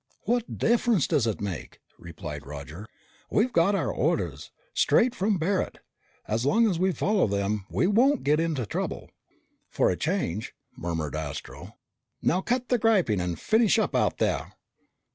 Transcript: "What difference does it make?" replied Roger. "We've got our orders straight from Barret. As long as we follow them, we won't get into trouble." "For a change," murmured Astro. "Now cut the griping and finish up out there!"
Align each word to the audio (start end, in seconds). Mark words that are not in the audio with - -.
"What 0.23 0.57
difference 0.57 1.05
does 1.05 1.27
it 1.27 1.39
make?" 1.41 1.77
replied 1.99 2.47
Roger. 2.47 2.87
"We've 3.29 3.53
got 3.53 3.75
our 3.75 3.93
orders 3.93 4.49
straight 4.73 5.13
from 5.13 5.37
Barret. 5.37 5.77
As 6.27 6.43
long 6.43 6.67
as 6.67 6.79
we 6.79 6.91
follow 6.91 7.27
them, 7.27 7.67
we 7.69 7.85
won't 7.85 8.23
get 8.23 8.39
into 8.39 8.65
trouble." 8.65 9.11
"For 9.69 9.91
a 9.91 9.95
change," 9.95 10.55
murmured 10.75 11.15
Astro. 11.15 11.77
"Now 12.19 12.41
cut 12.41 12.69
the 12.69 12.79
griping 12.79 13.21
and 13.21 13.39
finish 13.39 13.77
up 13.77 13.93
out 13.93 14.17
there!" 14.17 14.53